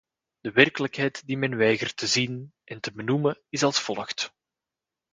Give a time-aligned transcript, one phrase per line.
[0.41, 4.33] De werkelijkheid die men weigert te zien en te benoemen is als volgt.